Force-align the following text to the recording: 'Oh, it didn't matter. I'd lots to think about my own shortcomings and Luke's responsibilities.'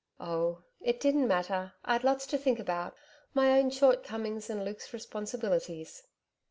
'Oh, 0.19 0.63
it 0.81 0.99
didn't 0.99 1.27
matter. 1.27 1.73
I'd 1.85 2.03
lots 2.03 2.25
to 2.25 2.37
think 2.39 2.57
about 2.57 2.95
my 3.35 3.59
own 3.59 3.69
shortcomings 3.69 4.49
and 4.49 4.65
Luke's 4.65 4.93
responsibilities.' 4.93 6.07